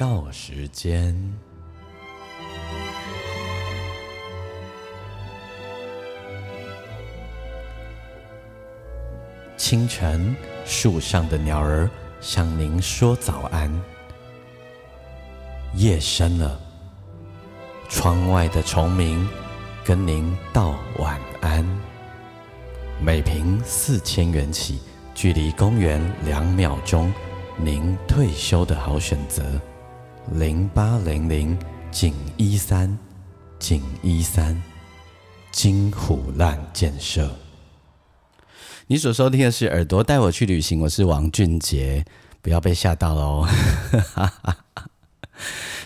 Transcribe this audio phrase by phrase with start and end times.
[0.00, 1.14] 告时间。
[9.58, 11.86] 清晨，树上的鸟儿
[12.18, 13.70] 向您说早安。
[15.74, 16.58] 夜深了，
[17.90, 19.28] 窗外的虫鸣
[19.84, 21.62] 跟您道晚安。
[23.04, 24.80] 每瓶四千元起，
[25.14, 27.12] 距离公园两秒钟。
[27.58, 29.60] 您退休的好选择，
[30.28, 31.58] 零八零零
[31.90, 32.96] 井一三
[33.58, 34.60] 井一三
[35.50, 37.34] 金虎烂建设。
[38.86, 42.04] 你所收听的是《耳朵带我去旅行》，我是王俊杰，
[42.42, 43.46] 不要被吓到喽。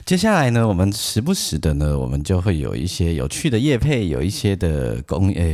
[0.05, 5.45] 接下来呢，我们时不时的呢，我们就会有一些有趣的夜配，有一些的公呃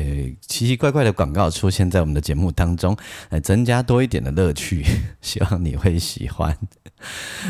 [0.40, 2.96] 奇奇怪怪的广告出现在我们的节目当中，
[3.28, 4.84] 来增加多一点的乐趣，
[5.22, 6.56] 希望你会喜欢。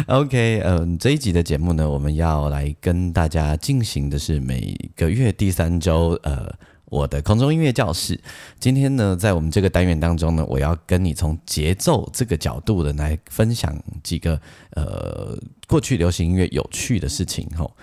[0.09, 6.53] OK，嗯，这一集的节目呢，我们要来跟大家进行的是每个月第三周，呃。
[6.91, 8.21] 我的空中音乐教室，
[8.59, 14.39] 今天呢，在我们这个单元当中呢，我要跟你从节奏这个角度的来分享几个
[14.73, 17.75] 呃过去流行音乐有趣的事情吼。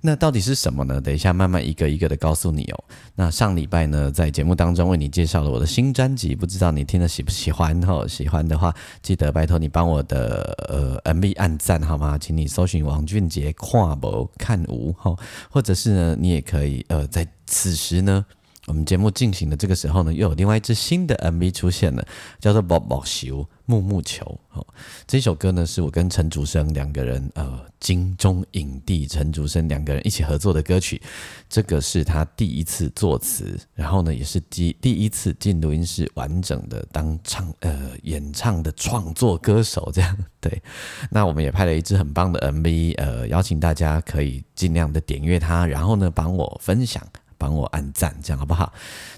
[0.00, 1.00] 那到底是什么呢？
[1.00, 2.84] 等一下慢慢一个一个的告诉你哦。
[3.16, 8.06] 那上礼拜呢，在节目当中为你介绍了我的新专辑，不知道你听了喜不喜欢吼？
[8.06, 12.16] 喜欢的话，记得拜托你帮我的呃 MV 按赞好吗？
[12.16, 15.18] 请你搜寻王俊杰跨博看无吼，
[15.50, 18.24] 或者是呢，你也可以呃在此时呢。
[18.68, 22.06] 我们节目进行的这个时候呢，又有另外一支新的 MV 出现了，
[22.38, 24.24] 叫做《宝宝球木木球》。
[24.58, 24.66] 哦，
[25.06, 31.00] 这首歌呢是我跟陈竹生两个人，呃，金钟影帝陈竹生两个人一起合作的歌曲。
[31.48, 39.90] 这个是他第一次作词，然后呢，也是第第一次进录音室完整的当唱呃演唱的创作歌手。
[39.94, 40.62] 这样对，
[41.10, 47.02] 那我们也拍了一支很棒的 MV，呃，邀请大家可以尽量的点阅它，然后呢，帮我分享。
[47.38, 48.72] 帮我按赞，这样好不好？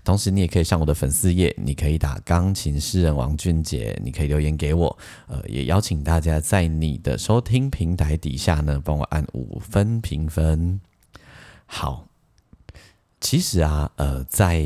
[0.05, 4.99] 同时，你也可以上我的粉丝页，你可以打钢琴诗人王俊杰，你可以留言给我。
[5.27, 10.79] 呃，也邀请大家在你的收听平台底下呢，帮我按五分评分。
[11.65, 12.07] 好，
[13.21, 14.63] 其实啊，呃，在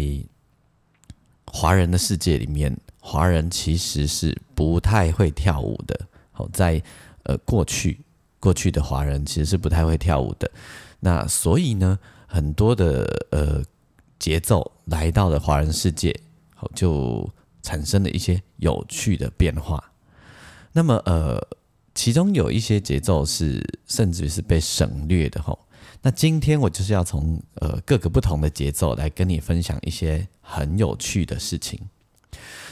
[1.47, 5.99] 华人的世界里面，华人其实是不太会跳舞的。
[6.33, 6.83] 好，在
[7.23, 8.01] 呃过去，
[8.41, 10.51] 过去的华人其实是不太会跳舞的。
[10.99, 11.97] 那所以呢？
[12.27, 13.63] 很多的呃
[14.19, 16.15] 节奏来到了华人世界，
[16.55, 17.29] 好就
[17.63, 19.93] 产生了一些有趣的变化。
[20.73, 21.41] 那么呃，
[21.95, 25.57] 其中有一些节奏是甚至于是被省略的哈。
[26.03, 31.81] 那今天我就是要从呃各个不同的节奏来跟你分享一些很有趣的事情。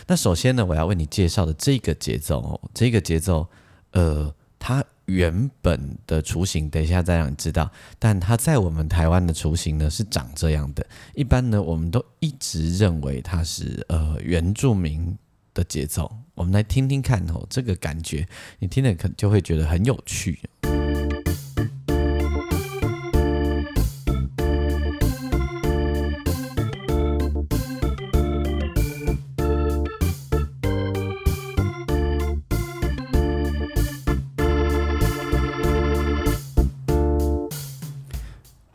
[0.06, 3.48] 那首先呢，我要为你介绍的这个节奏，这个节奏
[3.92, 4.84] 呃它。
[5.06, 7.70] 原本的雏形，等一下再让你知道。
[7.98, 10.86] 但它在我们台湾的雏形呢，是长这样的。
[11.14, 15.16] 一般呢，我们都一直认为它是呃原住民
[15.54, 16.10] 的节奏。
[16.34, 18.26] 我们来听听看哦，这个感觉，
[18.58, 20.38] 你听了可就会觉得很有趣。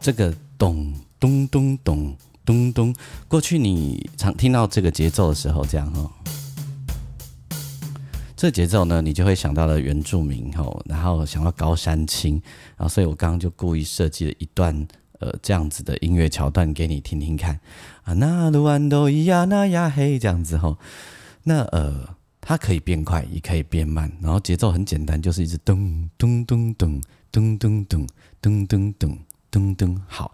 [0.07, 2.15] 这个咚咚咚咚
[2.45, 2.95] 咚咚，
[3.27, 6.09] 过去你常听到这个节奏的时候，这样哈，
[8.33, 12.41] 这节奏呢，你就会想到了原住民哈，然后想到高山青，
[12.77, 14.87] 然后所以我刚刚就故意设计了一段
[15.19, 17.59] 呃这样子的音乐桥段给你听听看。
[18.03, 20.77] 啊，那鲁安都咿呀那呀嘿这样子吼，
[21.43, 28.07] 那呃它可以变快，也可以变慢，然后节奏很简单，就是一直咚咚咚咚咚咚咚
[28.39, 29.19] 咚咚咚。
[29.51, 30.33] 噔噔，好。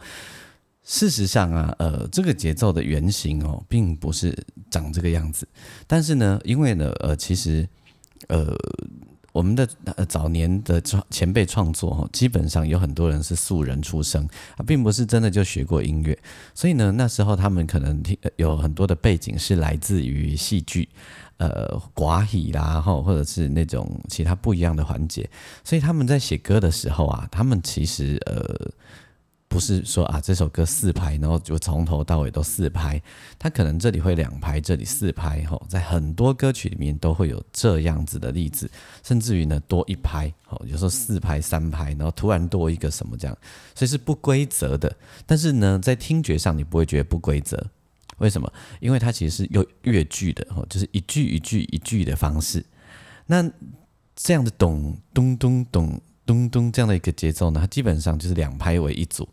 [0.86, 4.38] 事实上啊，呃，这个节奏的原型哦，并不是
[4.70, 5.48] 长这个样子。
[5.88, 7.66] 但是呢，因为呢，呃，其实，
[8.28, 8.54] 呃，
[9.32, 9.66] 我们的
[9.96, 14.22] 呃早年的创前辈创作，基本上有很多人是素人出身
[14.58, 16.20] 啊，并不是真的就学过音乐，
[16.54, 20.90] 所以呢，那时候他们可能听有很多的背景是来自于戏剧，
[21.38, 25.30] 呃，寡喜啦，或或者是那种其他不一样的环节，
[25.64, 28.70] 所以他们在写歌的时候啊，他们其实呃。
[29.54, 33.00] 不是说啊，这首歌四拍，然后就从头到尾都四拍，
[33.38, 38.68] 它可能这里会两拍，这里四拍，吼，在很多歌曲里面都会有这样子的例子，
[39.04, 43.38] 甚至于呢多一拍，吼，有时候四拍三拍，然后突然多一个什么这样，
[43.76, 44.92] 所以是不规则的。
[45.28, 47.64] 但是呢，在听觉上你不会觉得不规则，
[48.18, 48.52] 为什么？
[48.80, 52.66] 因为它其实是有乐句的，吼，就是一句一句一句的方式。
[53.28, 53.48] 那
[54.16, 56.02] 这样的咚咚咚咚。
[56.26, 59.28] 咚咚这样的一个节奏呢，它基本上就是两拍为一组，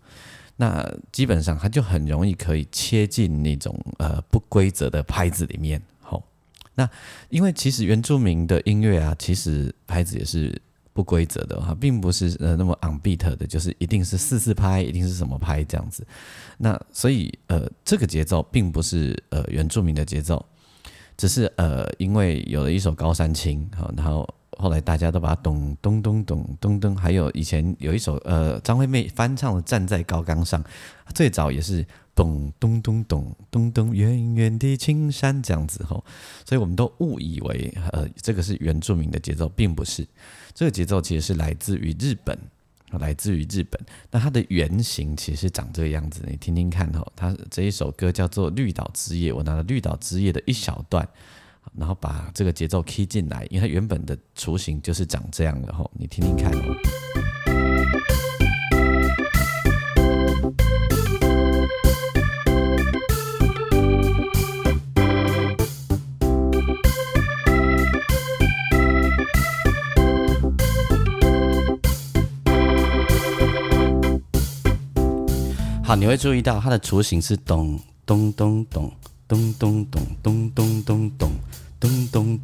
[0.57, 5.81] 那基本上它就很容易可以切进那种呃不规则的拍子里面。
[6.01, 6.21] 好，
[6.75, 6.91] 那
[7.29, 10.61] 因为其实原住民的音乐啊，其实拍子也是
[10.93, 16.05] 不规则的哈，并不是呃那么 on beat 的，就是一定是四四拍，一定是什么拍这样子。
[16.59, 20.45] 那所以呃这个节奏并不是呃原住民的节奏，
[21.17, 24.29] 只是呃因为有了一首高山青，好，然后。
[24.61, 30.63] 后来大家都把咚咚咚咚咚咚，还有以前有一首呃张惠妹翻唱的《站在高岗上》，
[31.15, 31.85] 最早也是
[32.15, 36.05] 咚咚咚咚咚咚，远远的青山这样子吼，
[36.45, 40.07] 所以我们都误以为呃这个是原住民的节奏，并不是，
[40.55, 42.39] 这个节奏其实是来自于日本，
[42.91, 43.81] 来自于日本，
[44.11, 51.09] 那它的原型其实长这个样子，你听听看吼，它这一首歌叫做《绿岛之夜》，我拿了《绿岛之夜》的一小段。
[51.77, 56.77] 然后把这个节奏 key 进来，因为它原本的雏形就是长这样的吼，你听听看哦。
[75.83, 77.77] 好，你会注意到它的雏形是咚
[78.07, 78.93] 咚咚咚。
[79.31, 81.39] 咚咚咚咚咚咚咚
[81.79, 82.39] 咚咚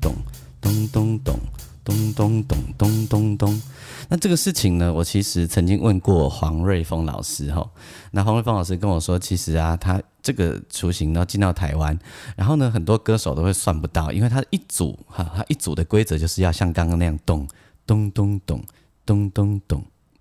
[0.61, 1.51] 咚咚咚咚
[1.83, 3.63] 咚咚咚咚咚咚。
[4.09, 7.69] 那这个事情呢，我其实曾经问过黄瑞峰老师哈。
[8.13, 11.99] 那黄瑞峰老师跟我说，其实啊，他这个雏形呢进到台湾，
[12.37, 17.49] 然后呢，很多歌手都会算不到，因为他一组哈，他一组的规则就是要像刚刚那样咚
[17.85, 18.63] 咚咚咚
[19.05, 19.61] 咚咚咚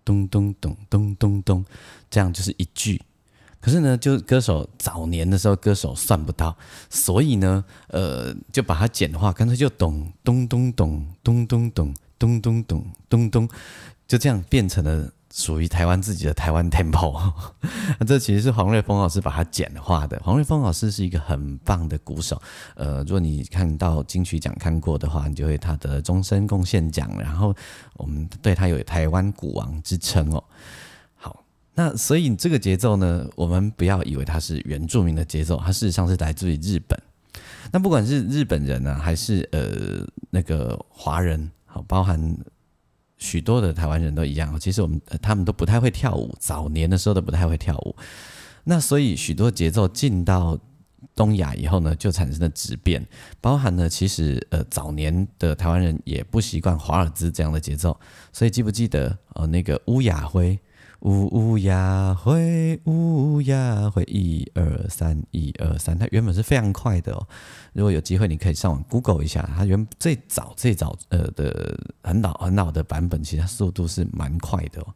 [0.03, 1.65] 咚咚咚咚咚咚，
[2.09, 2.99] 这样就是一句。
[3.65, 6.55] 可是呢，就歌手早年的时候，歌手算不到，
[6.87, 13.49] 所以呢，呃，就把它简化，干脆就咚咚咚咚咚咚咚咚咚咚咚咚，
[14.07, 17.19] 就这样变成了属于台湾自己的台湾 tempo。
[17.97, 20.21] 那 这其实是黄瑞峰老师把它简化的。
[20.23, 22.39] 黄瑞峰老师是一个很棒的鼓手，
[22.75, 27.51] 呃，如果你看到金曲奖看过的话，你就会他的终身贡献奖，然后
[27.95, 30.43] 我们对他有台湾鼓王之称哦。
[31.77, 36.97] 那所以这个节奏呢，我们不要以为它是原住民的节奏，它事实上是来自于日本。
[37.69, 42.37] 那不管是日本人呢，还是呃那个华人，好，包含
[43.17, 44.57] 许多的台湾人都一样。
[44.57, 47.93] 其实我们他们都不太会跳舞，早年的时候都不太会跳舞。
[48.63, 50.57] 那所以许多节奏进到
[51.13, 53.05] 东亚以后呢，就产生了质变，
[53.41, 57.99] 包含了其实呃早年的台湾人也不习惯华尔兹这样的节奏。
[58.31, 60.57] 所以记不记得呃那个乌雅辉？
[61.05, 67.27] 乌乌呀会，乌呀会，一二三，一二三，它原本是非常快的哦。
[67.73, 74.87] 如果有机会，你可以上网 Google 一下，它原最早最早呃的很老很老的版本，其实它速度是蛮快的哦。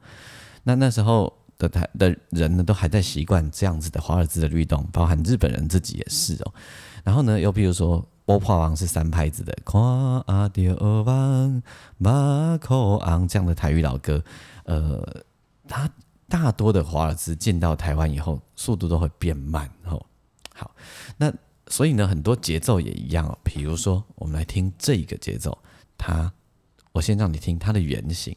[0.63, 6.51] 那那时候的台的人呢，都还在习惯这样子的华尔兹的律动，包含日本人自己也是哦。
[7.03, 11.61] 然后呢，又比如说波帕王是三拍子的，夸阿迪尔王
[11.99, 14.23] 马口昂这样的台语老歌，
[14.63, 15.23] 呃。
[15.69, 15.87] 他
[16.27, 19.69] 大多的华尔兹进到台湾以后，速度都会变慢。
[19.85, 20.03] 哦，
[20.53, 20.75] 好，
[21.15, 21.31] 那
[21.67, 23.37] 所以呢，很多节奏也一样哦。
[23.43, 25.55] 比如说，我们来听这个节奏，
[25.97, 26.33] 它，
[26.91, 28.35] 我先让你听它的原型。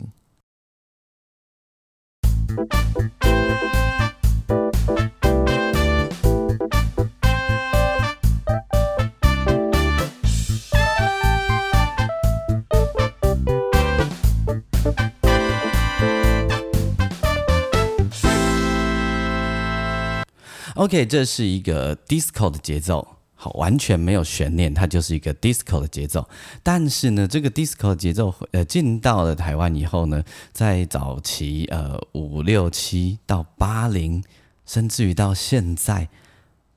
[20.75, 26.29] OK，这是一个 disco 的节奏，好，完全没有悬念，它就是一个 disco 的节奏。
[26.63, 34.25] 但是呢，这个 disco 的节奏，呃，进到了台湾以后呢，在早期，呃，五六七到八零，
[34.65, 36.09] 甚至于到现在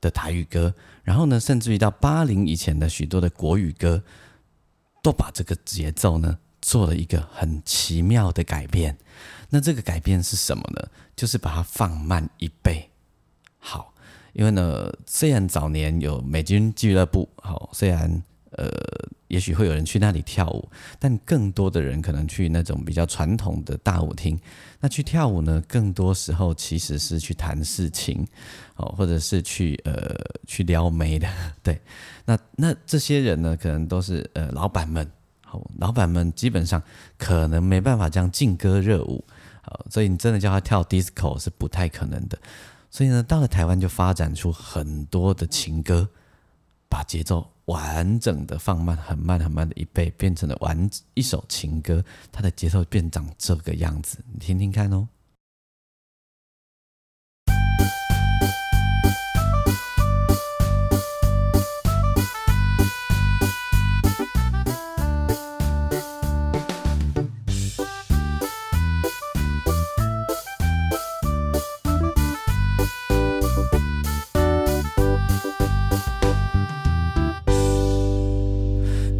[0.00, 4.02] 的台语歌，然后呢，甚至于到八零以前的许多的国语歌，
[5.02, 6.38] 都把这个节奏呢。
[6.62, 8.98] 做了一个很奇妙的改变。
[9.50, 10.88] 那这个改变是什么呢？
[11.14, 12.90] 就是把它放慢一倍。
[13.68, 13.92] 好，
[14.32, 18.70] 因为呢，虽然早年有美军俱乐部，好，虽然呃，
[19.26, 20.68] 也许会有人去那里跳舞，
[21.00, 24.38] 但更多的人可能去那种比较传统的大舞厅。
[24.78, 28.24] 那去跳舞呢，更多时候其实是去谈事情，
[28.76, 30.14] 哦，或者是去呃
[30.46, 31.28] 去撩妹的。
[31.60, 31.80] 对，
[32.24, 35.10] 那那这些人呢，可能都是呃老板们，
[35.44, 36.80] 好，老板们基本上
[37.18, 39.24] 可能没办法这样劲歌热舞。
[39.62, 42.38] 好所以你真的叫他跳 disco 是不太可能的。
[42.90, 46.08] 所以呢，到了台湾就发展出很多的情歌，
[46.88, 55.08] 把节奏完整的放慢，很慢很慢的一倍，变成了完一首情歌，它的节奏变长这个样子，你听听看哦。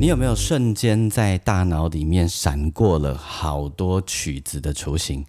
[0.06, 5.26] 你有没有瞬间在大脑里面闪过了好多曲子的雏形，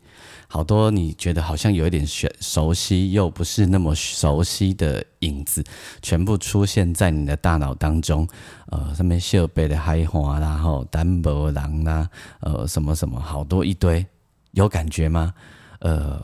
[0.47, 5.63] 好多你觉得好像有一点熟熟悉又不是那么熟悉的影子，
[6.03, 8.27] 全部出现在你的大脑当中。
[8.67, 12.07] 呃，上面秀贝的嗨花然，后丹伯郎啦，
[12.41, 14.05] 呃，什么什么，好多一堆，
[14.51, 15.33] 有感觉吗？
[15.79, 16.23] 呃，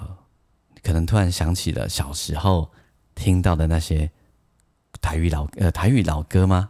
[0.83, 2.69] 可能突然想起了小时候
[3.15, 4.11] 听到的那些
[5.01, 6.69] 台语老呃台语老歌吗？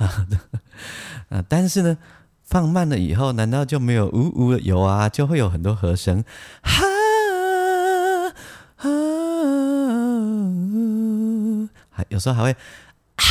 [0.00, 0.38] 呜呜，好的
[1.28, 1.98] 啊，但是呢，
[2.42, 4.60] 放慢了以后，难道就没有呜呜了？
[4.60, 6.24] 有啊，就会有很多和声，
[6.62, 6.86] 哈
[8.76, 8.88] 啊，
[11.90, 12.50] 还有时候还会
[13.16, 13.24] 啊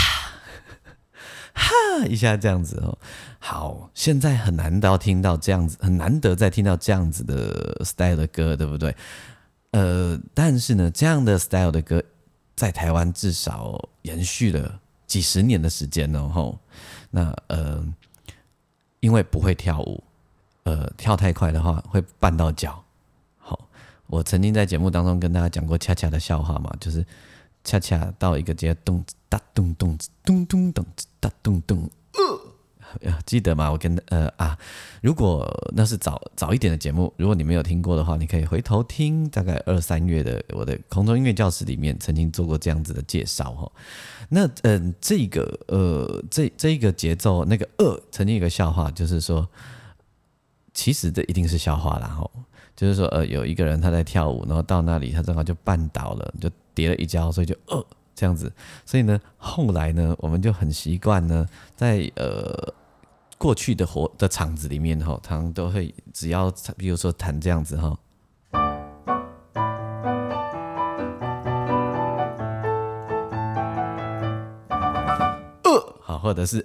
[1.54, 2.98] 哈一下这样子哦。
[3.40, 8.96] 好，现在很难到听到这样子，很难得再听到这样子的 style 的歌，对不对？
[9.72, 12.04] 呃，但是呢，这样的 style 的歌
[12.56, 14.80] 在台湾至少延续了。
[15.10, 16.58] 几十年的时间了吼，
[17.10, 17.84] 那呃，
[19.00, 20.04] 因为不会跳舞，
[20.64, 22.82] 呃，跳太快的话会绊到脚。
[23.40, 23.60] 好，
[24.06, 27.04] 我曾经在节目当中跟大家讲过恰恰的笑话嘛，就是
[27.64, 30.86] 恰恰到一个街咚哒咚咚咚咚咚
[31.20, 31.90] 哒咚咚。
[33.26, 33.72] 记得吗？
[33.72, 34.58] 我跟呃啊，
[35.02, 43.72] 如果那是早早一点的节目，如果你没有听过的话，你可以回头听，大概二三月的我的空中音乐教室里面曾经做过这样子的介绍哈。
[44.30, 49.48] 那嗯，这个呃，这这一个节奏，那个二曾经有个笑话，就是说，
[50.74, 52.30] 其实这一定是笑话啦哈，
[52.76, 58.52] 就是说呃，有一个人他在跳舞，然后到那里他正好就绊倒了，就跌了一跤，所以就呃这样子。
[58.86, 62.74] 所以呢，后来呢，我们就很习惯呢，在呃。
[63.40, 67.98] 过去的活的场子里面哈，他们都会只要比如说弹这样子哈，
[75.64, 76.60] 呃，好，或者是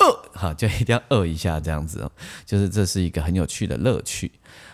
[0.00, 2.10] 呃，好，就一定要呃一下这样子哦，
[2.44, 4.32] 就是这是一个很有趣的乐趣。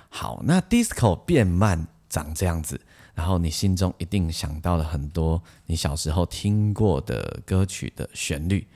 [0.08, 2.80] 好，那 disco 变慢长这样子。
[3.14, 8.66] 然后你心中一定想到了很多你小时候听过的歌曲的旋律，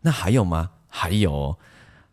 [0.00, 0.70] 那还有吗？
[0.86, 1.58] 还有，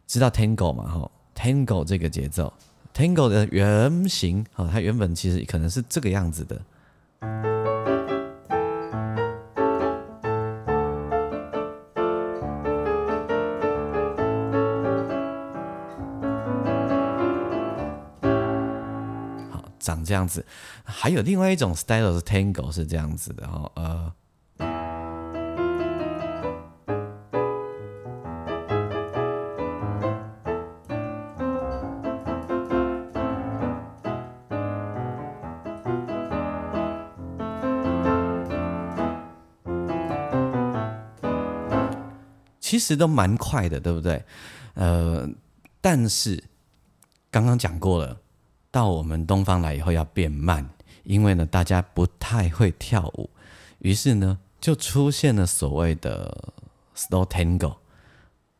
[0.07, 0.83] 知道 Tango 吗？
[0.83, 2.51] 哈，Tango 这个节奏
[2.93, 7.54] ，Tango 的原型，哈，它原本其实可能是这个样子的。
[19.85, 20.43] 长这样子，
[20.83, 24.11] 还有另外一种 style 是 tango 是这样子的哈，呃，
[42.59, 44.25] 其实都蛮快的，对不对？
[44.73, 45.29] 呃，
[45.79, 46.43] 但是
[47.29, 48.24] 刚刚讲过了。
[48.75, 50.69] 到我们东方来以后要变慢，
[51.05, 53.29] 因为呢大家不太会跳舞，
[53.79, 56.53] 于是呢就出现了所谓的
[56.93, 57.77] slow tango。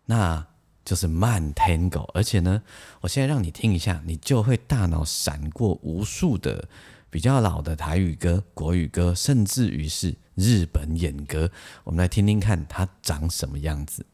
[0.06, 0.48] 那
[0.86, 2.10] 就是慢 Tango。
[2.14, 2.62] 而且呢，
[3.02, 6.70] 我现在让你听一下，你就会大脑闪过无数的
[7.10, 11.52] 比较老的台语歌、国语歌，甚至于是日本演歌。
[11.84, 14.06] 我们来听听看它长什么样子。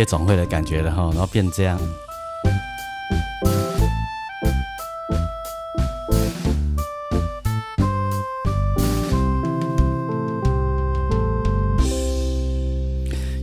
[0.00, 1.78] 夜总会的感觉了哈，然后变这样，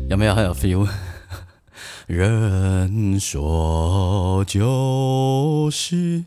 [0.10, 0.88] 有没有很有 feel？
[2.08, 6.24] 人说就是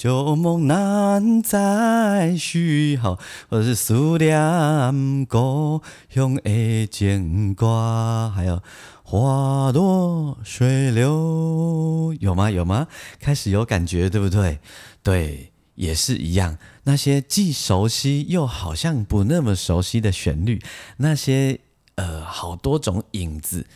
[0.00, 3.18] 旧梦难再续，好，
[3.50, 8.62] 或者是思念故乡的牵挂，还有。
[9.02, 12.50] 花落水流，有吗？
[12.50, 12.86] 有吗？
[13.18, 14.60] 开始有感觉，对不对？
[15.02, 16.56] 对，也是一样。
[16.84, 20.62] 那些既熟悉又好像不那么熟悉的旋律，
[20.96, 21.60] 那些
[21.96, 23.66] 呃，好多种影子，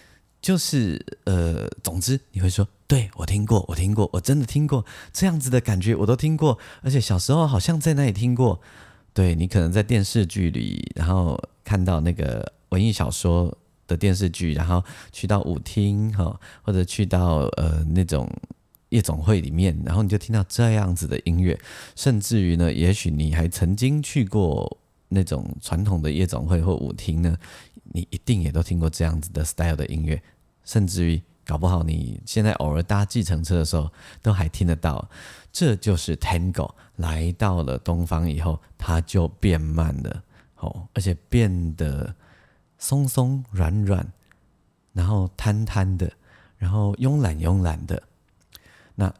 [0.45, 8.61] 就是呃，总之你会说，对我听过，我听过，我真的听过这样子的感觉，我都听过，而且小时候好像在那里听过。
[9.15, 13.57] 对你可能在电视剧里，然后看到那个文艺小说。
[13.87, 14.83] 的电视剧，然后
[15.13, 18.27] 去到舞厅哈，或者去到呃那种
[18.89, 21.61] 夜总会里面，然后你就听到这样子的音乐，
[21.95, 27.37] 甚至于呢，也许你还曾经去过那种传统的夜总会或舞厅呢，
[27.93, 30.23] 你一定也都听过这样子的 style 的音乐，
[30.65, 33.91] 甚至于搞不好你现在偶尔搭计程车的时候
[34.23, 35.09] 都还听得到，
[35.53, 40.23] 这就是 Tango 来到了东方以后，它就变慢了，
[40.57, 42.15] 哦，而且变得。
[42.77, 44.07] 松松软软，
[44.93, 46.11] 然后瘫瘫的，
[46.59, 48.03] 然后慵懒慵懒的。
[48.95, 49.11] 那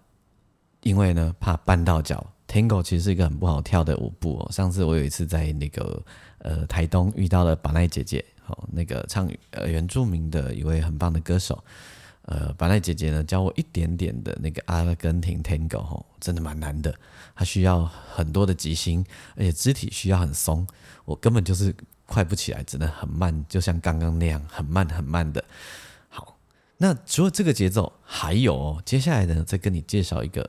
[0.83, 2.27] 因为呢，怕绊到脚。
[2.47, 4.53] Tango 其实是一个很不好跳的舞步哦。
[4.53, 6.05] 上次我有一次在那个
[6.39, 11.65] 呃台东遇到了宝奈姐姐，好，那个唱呃原住民的一位很棒的歌手。
[12.27, 16.95] 呃，巴奈姐姐呢教我一点点的那个阿根廷 Tango，哦，真的蛮难的。
[17.35, 19.05] 它需要很多的即兴，
[19.37, 20.67] 而且肢体需要很松。
[21.05, 21.75] 我根本就是。
[22.07, 25.43] 快不起来，只能很慢，就像刚刚那样，很慢很慢的。
[26.11, 26.39] 好，
[26.77, 30.49] 那除了这个节奏，还有哦，接下来呢，再跟你介绍一个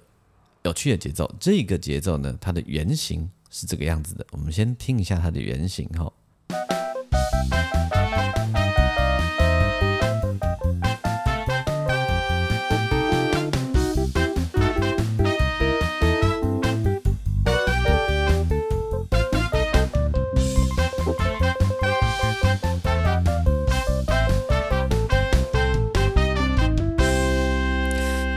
[0.64, 1.34] 有趣的节奏。
[1.40, 4.28] 这个节奏呢，它的原型是这个样子的。
[4.32, 6.12] 我们先听一下它的原型哈。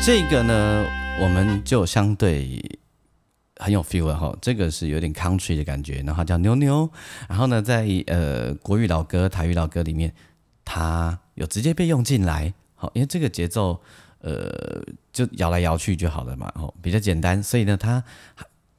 [0.00, 0.86] 这个呢，
[1.20, 2.58] 我们就相对
[3.68, 4.34] 很有 feel 哈。
[4.40, 6.88] 这个是有点 country 的感觉，然后叫妞妞。
[7.28, 10.10] 然后呢，在呃国语老歌、台语老歌里面，
[10.64, 12.54] 它有直接被用进来。
[12.74, 13.78] 好，因为这个节奏，
[14.20, 17.42] 呃，就摇来摇去就好了嘛，哦，比较简单。
[17.42, 18.02] 所以呢，它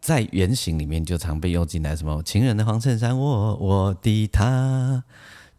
[0.02, 1.95] 在原型里面就常被用进来。
[1.95, 5.04] 什么情人的黄衬衫，我我的他。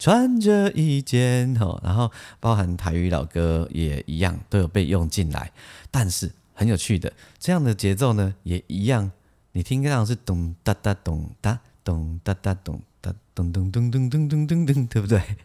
[0.02, 5.52] 穿着一件吼，然后包含台语老歌也一样都有被用进来，
[5.90, 9.12] 但是很有趣的这样的节奏呢，也一样，
[9.52, 15.36] 你听到是咚哒哒咚哒咚哒哒咚哒咚咚咚咚咚咚咚咚，对不对？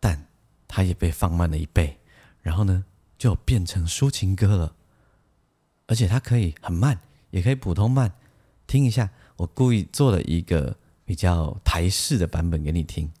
[0.00, 0.26] 但
[0.66, 1.98] 它也被放慢了一倍，
[2.42, 2.84] 然后呢
[3.16, 4.74] 就变成抒情歌了，
[5.86, 6.98] 而且它可以很慢，
[7.30, 8.12] 也可以普通慢。
[8.66, 13.12] 听一下，我故意做了一个比较台式的版本给你听。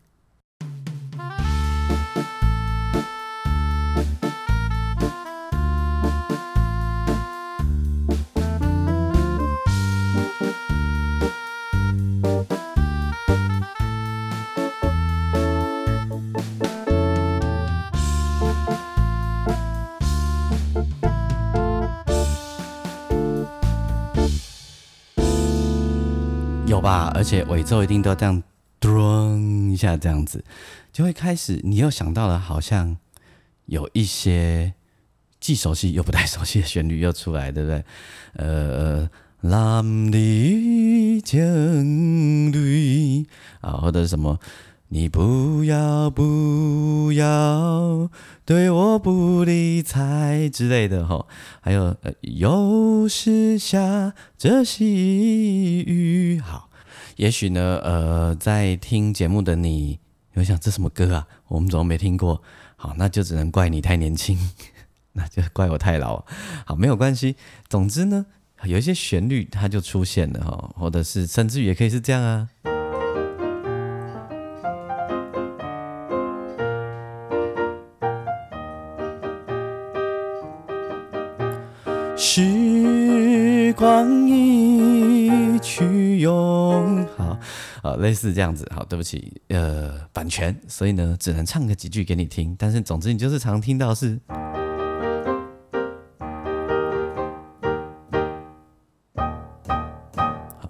[26.90, 28.42] 吧，而且尾奏一定都要这样
[28.80, 30.44] 咚一下，这样子
[30.92, 32.96] 就会开始，你又想到了，好像
[33.66, 34.74] 有一些
[35.38, 37.84] 既熟悉又不太熟悉的旋律又出来，对不对？
[38.32, 39.08] 呃，
[39.42, 43.24] 蓝的青绿
[43.60, 44.40] 啊，或者什么
[44.88, 48.10] 你不要不要
[48.44, 51.24] 对我不理睬之类的哈，
[51.60, 56.40] 还有呃，又是下着细雨。
[56.40, 56.69] 好，
[57.20, 59.98] 也许呢，呃，在听节目的你，
[60.32, 61.26] 有想这什么歌啊？
[61.48, 62.42] 我们怎么没听过？
[62.76, 64.38] 好，那就只能怪你太年轻，
[65.12, 66.24] 那就怪我太老。
[66.64, 67.36] 好，没有关系。
[67.68, 68.24] 总之呢，
[68.64, 72.48] 有一些旋律它就出现了哈，或者是甚至于也可以是这样啊。
[82.16, 86.59] 时光一去永
[87.82, 88.70] 好，类似这样子。
[88.74, 92.54] 好，对不起，呃，版权，所以呢，只能唱个几句给你听。
[92.58, 94.20] 但是总之，你就是常听到是，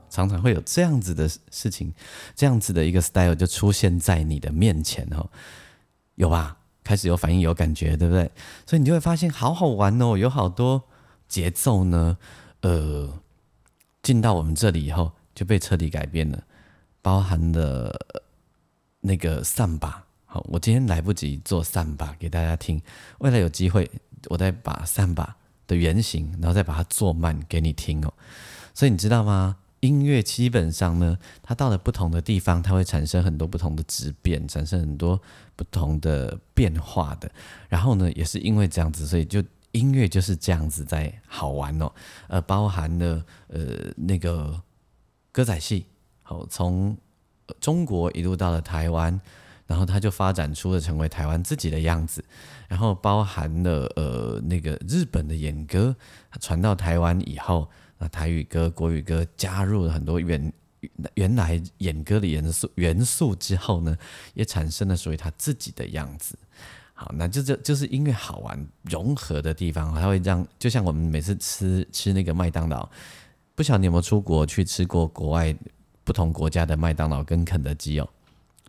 [0.09, 1.92] 常常会有这样子的事情，
[2.35, 5.29] 这样子的一个 style 就出现在你的面前哦，
[6.14, 6.57] 有吧？
[6.83, 8.31] 开始有反应，有感觉，对不对？
[8.66, 10.85] 所以你就会发现，好好玩哦，有好多。
[11.29, 12.18] 节奏呢，
[12.62, 13.20] 呃，
[14.03, 16.42] 进到我们这里以后就被彻底改变了，
[17.03, 17.95] 包含了
[19.01, 20.05] 那个散把。
[20.25, 22.81] 好，我今天来不及做散把给大家听，
[23.19, 23.91] 未来有机会
[24.27, 25.37] 我再把散把
[25.67, 28.13] 的原型，然后再把它做慢给你听哦。
[28.75, 29.57] 所以你知道吗？
[29.81, 35.21] 音乐基本上呢，它到了不同的地方，它会产生很多不同的质变，产生很多
[35.57, 37.31] 不同的变化的。
[37.69, 39.43] 然后呢，也是因为这样子，所以就。
[39.73, 41.93] 音乐就是这样子在好玩哦，
[42.27, 44.61] 呃，包含了呃那个
[45.31, 45.87] 歌仔戏，
[46.51, 46.97] 从
[47.61, 49.21] 中国一路到了台湾，
[49.66, 52.25] 然后它就发展出了成为台湾自己的样子，
[52.69, 55.95] 然后包含了呃那个日本的演歌
[56.40, 60.53] 传到台湾以后，那台语歌、国语歌加入了很多原
[61.14, 63.97] 原来演歌的元素元素之后呢，
[64.35, 66.38] 也产生了属于它自己的样子。
[66.95, 72.88] 好，那就这就是音乐好玩融合的地方，它会让就像我们每次吃吃那个麦当劳，
[73.55, 75.55] 不晓得你有没有出国去吃过国外
[76.05, 78.09] 不同国家的麦当劳跟肯德基哦，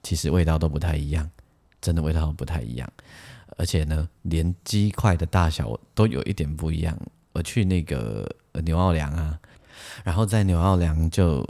[0.04, 1.30] 其实味道都不太一样，
[1.82, 2.92] 真的味道不太一样，
[3.58, 6.98] 而且呢，连鸡块的大小都有一点不一样。
[7.34, 8.30] 我去那个
[8.64, 9.40] 牛奥良啊，
[10.04, 11.46] 然后在牛奥良就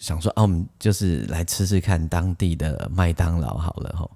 [0.00, 4.10] 想说，哦，我们就是来吃吃看当地的麦当劳好了吼，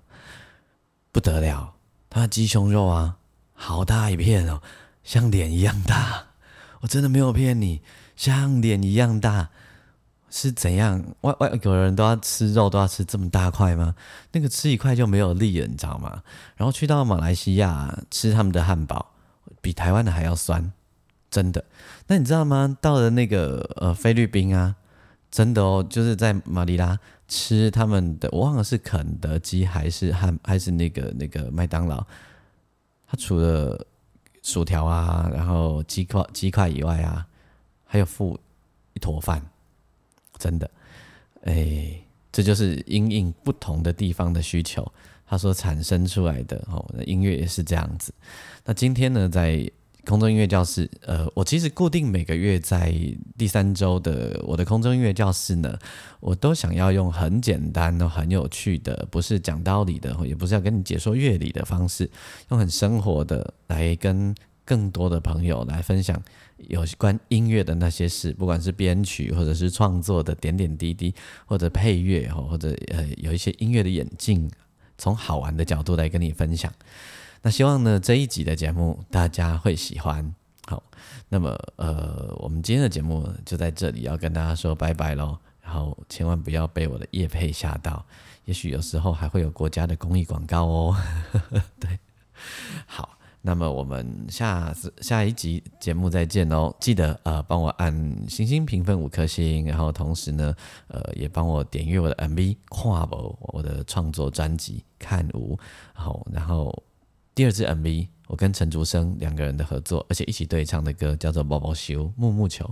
[1.13, 1.75] 不得了。
[2.09, 3.19] 它的鸡胸肉啊，
[3.53, 4.61] 好大一片哦，
[5.05, 6.27] 像脸一样大。
[6.81, 7.83] 我真的没有骗你，
[8.17, 9.51] 像脸一样大，
[10.31, 11.05] 是怎样？
[11.23, 13.95] 外外国人都要吃肉，都要吃这么大块吗？
[14.33, 16.23] 那个吃一块就没有力了，你知道吗？
[16.57, 19.11] 然后去到马来西亚吃他们的汉堡，
[19.61, 20.73] 比台湾的还要酸，
[21.31, 21.65] 真的。
[22.07, 22.77] 那你知道吗？
[22.81, 24.77] 到了那个呃菲律宾啊，
[25.31, 26.99] 真的哦，就是在马尼拉。
[27.33, 32.05] 吃他们的，我忘了是肯德基还是汉还是那个那个麦当劳。
[33.07, 33.87] 它除了
[34.43, 37.25] 薯条啊，然后鸡块鸡块以外啊，
[37.87, 38.37] 还有附
[38.95, 39.41] 一坨饭，
[40.41, 40.69] 真的，
[41.45, 41.93] 哎，
[42.33, 44.91] 这就是因应不同的地方的需求，
[45.27, 46.85] 它所产生出来的哦。
[46.97, 48.13] 那音乐也是这样子。
[48.65, 49.71] 那今天呢，在
[50.07, 52.91] 空中音乐教室，呃，我其实固定每个月在
[53.37, 55.79] 第三周的我的空中音乐教室呢，
[56.21, 62.11] 我都想要用很简单、的、很有趣的，不是讲道理的，也不是要跟你解说乐理的方式，
[62.49, 64.35] 用很生活的来跟
[64.71, 66.23] 更多的朋友来分享
[66.69, 71.13] 有关音乐的那些事，不管是编曲或者是创作的点点滴滴，
[71.45, 74.49] 或者配乐或者呃有一些音乐的演进，
[74.97, 76.73] 从好玩的角度来跟你分享。
[77.43, 80.33] 那希望呢这一集的节目大家会喜欢。
[80.67, 80.81] 好，
[81.29, 85.37] 那么呃，我们今天的节目就在这里要跟大家说拜拜喽。
[85.61, 88.07] 然后千万不要被我的叶配吓到，
[88.45, 90.97] 也许有时候还会有国家的公益广告哦。
[91.81, 91.99] 对，
[92.87, 96.75] 好，那么我们下次下一集节目再见哦。
[96.81, 97.93] 记得呃帮我按
[98.29, 100.55] 星星评分五颗星，然后同时呢
[100.89, 105.59] 呃也帮我点阅我的 MV 跨博我的创作专辑看舞，
[105.93, 106.83] 好，然后。
[107.33, 112.65] 第二支 MV，我跟陈竹生两个人的合作，而且一起对唱的歌叫做《宝宝球木木球》。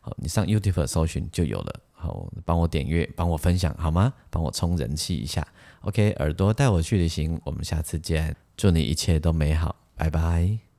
[0.00, 1.80] 好，你上 YouTube 搜寻就有了。
[1.92, 4.12] 好，帮我点阅，帮我分享好吗？
[4.30, 5.46] 帮我冲人气一下。
[5.82, 8.34] OK，耳朵带我去旅行，我们下次见。
[8.56, 10.69] 祝你一切都美好，拜拜。